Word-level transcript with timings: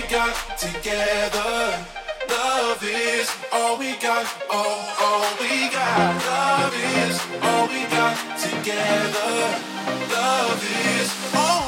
we 0.00 0.08
got 0.08 0.58
together. 0.58 1.84
Love 2.28 2.82
is 2.84 3.30
all 3.52 3.78
we 3.78 3.96
got, 3.96 4.26
all, 4.50 4.84
all 5.00 5.26
we 5.40 5.68
got. 5.70 6.14
Love 6.24 6.74
is 6.74 7.20
all 7.42 7.66
we 7.66 7.82
got 7.86 8.38
together. 8.38 9.58
Love 10.12 10.62
is 10.86 11.34
all. 11.34 11.67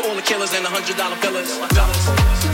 To 0.00 0.08
all 0.08 0.14
the 0.14 0.22
killers 0.22 0.54
and 0.54 0.64
the 0.64 0.70
hundred 0.70 0.96
dollar 0.96 1.16
billers. 1.16 2.49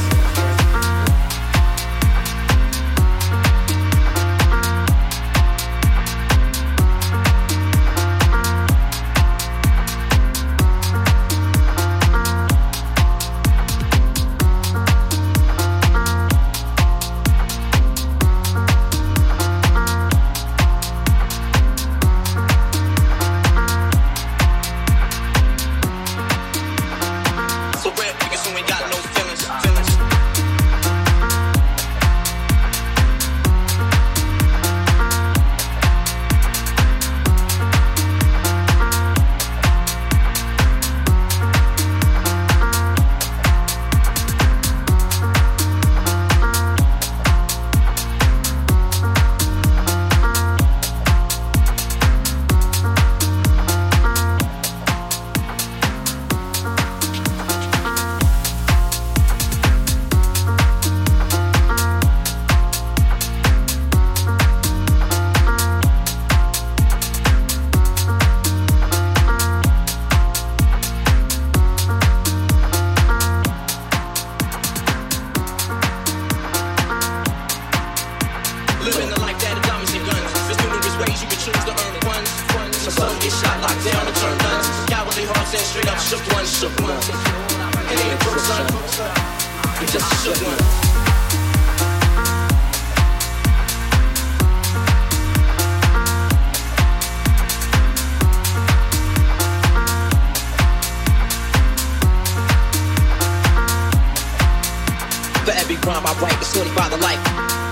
For 105.46 105.52
every 105.52 105.76
rhyme 105.76 106.04
I 106.04 106.12
write, 106.20 106.36
it's 106.38 106.52
45 106.56 106.90
to 106.90 106.96
life. 106.96 107.65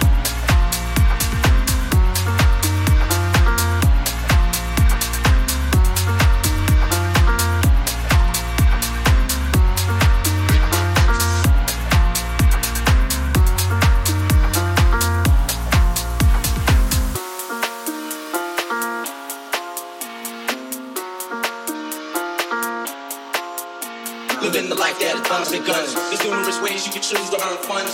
Guns. 25.52 25.94
There's 25.94 26.24
numerous 26.24 26.60
ways 26.62 26.86
you 26.86 26.92
can 26.92 27.02
choose 27.02 27.28
to 27.30 27.36
earn 27.36 27.56
funds. 27.58 27.92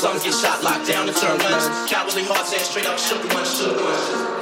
Some 0.00 0.18
get 0.18 0.34
shot, 0.34 0.62
locked 0.62 0.86
down, 0.86 1.08
and 1.08 1.16
turn 1.16 1.38
guns. 1.38 1.90
Cowardly 1.90 2.24
hearts 2.24 2.52
and 2.52 2.62
straight 2.62 2.86
up 2.86 2.98
shook 2.98 3.22
ones, 3.34 3.58
shook 3.58 3.76
ones. 3.76 4.41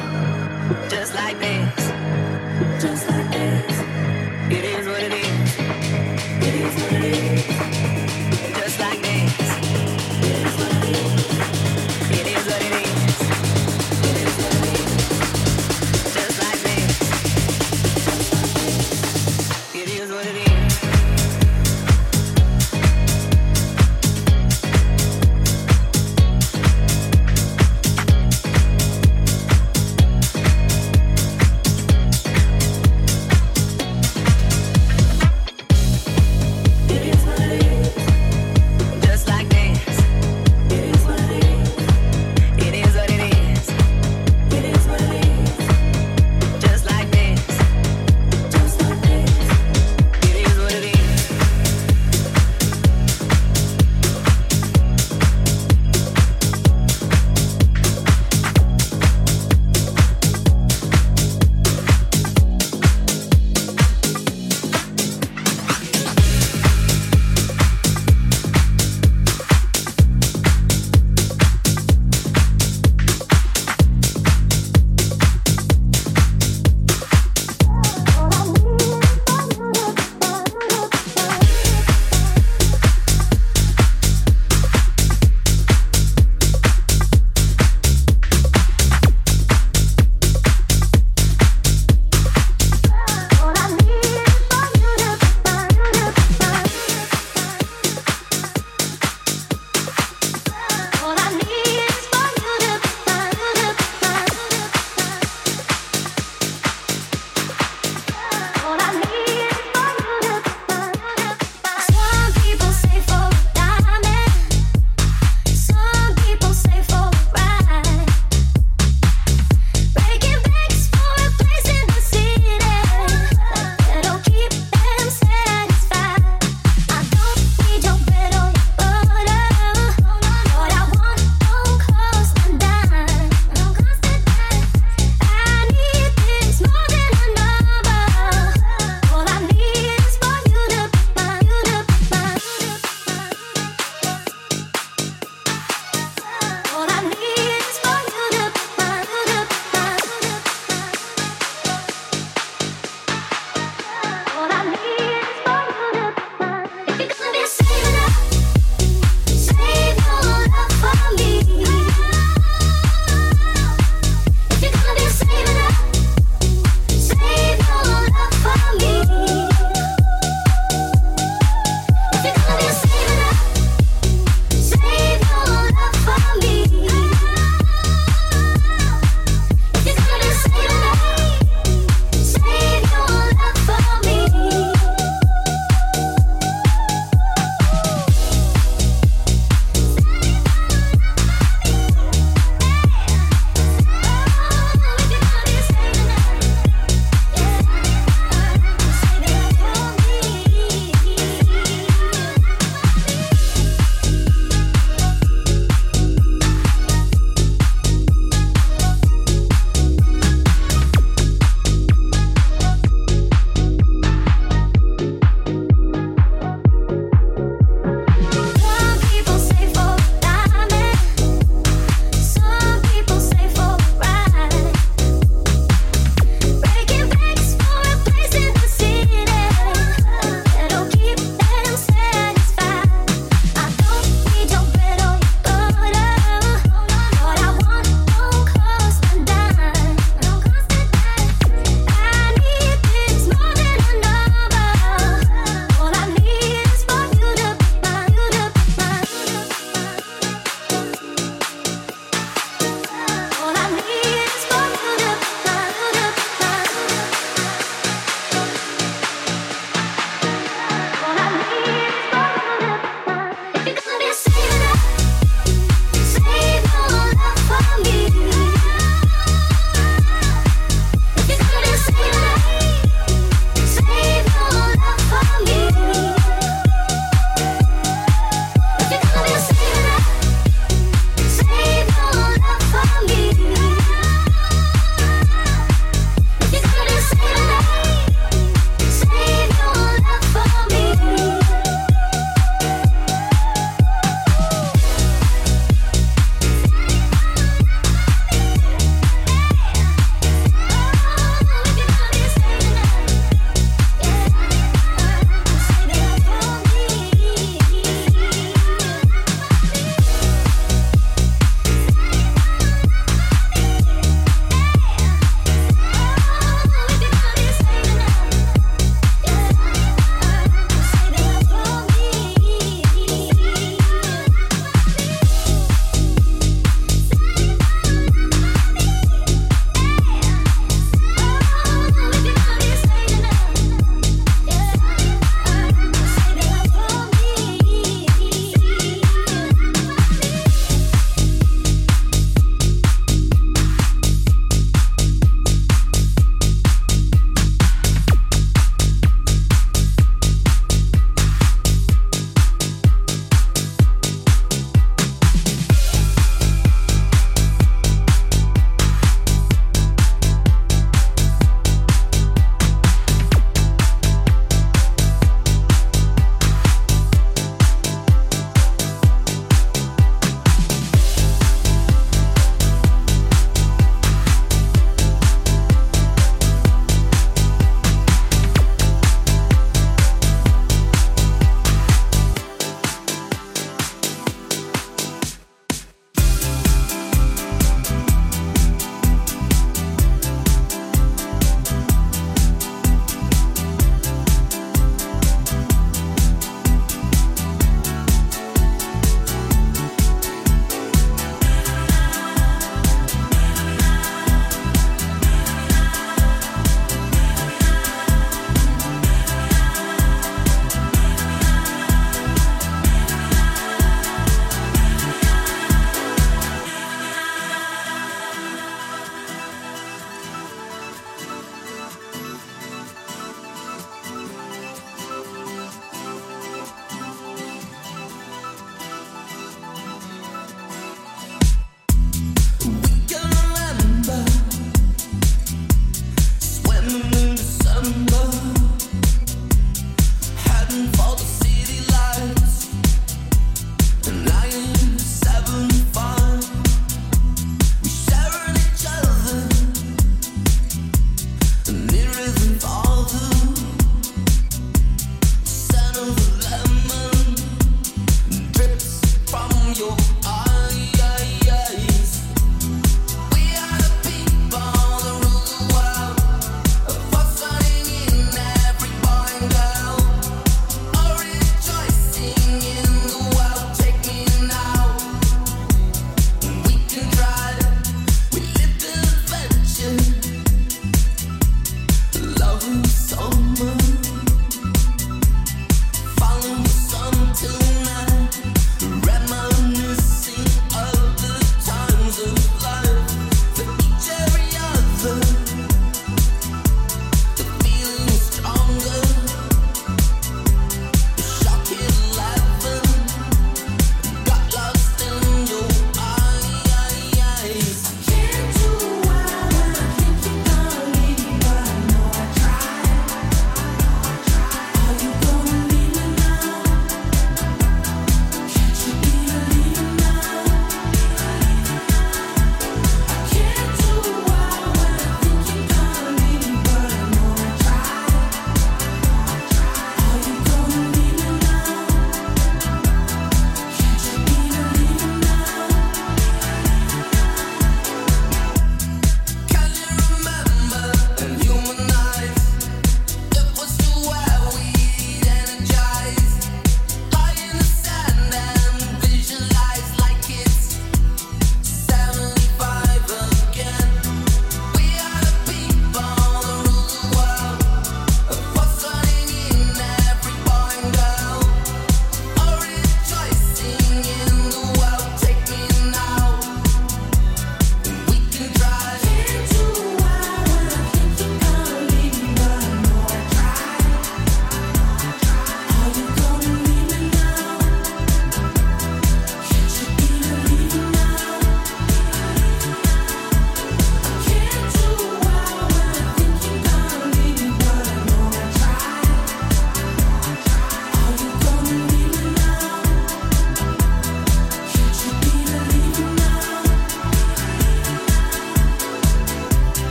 Just 0.89 1.13
like 1.15 1.37
this. 1.39 1.91
Just 2.81 3.07
like 3.07 3.10